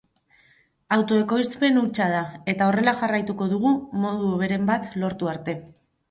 [0.95, 2.21] Autoekoizpen hutsa da,
[2.53, 3.73] eta horrela jarraituko dugu
[4.05, 5.55] modu hoberen bat lortu arte.